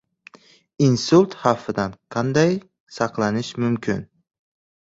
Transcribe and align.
Insult 0.85 1.35
xavfidan 1.43 1.93
qanday 2.17 2.57
saqlanish 2.97 3.53
mumkin? 3.63 4.03